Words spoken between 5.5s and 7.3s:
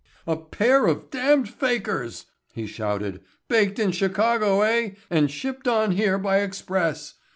on here by express!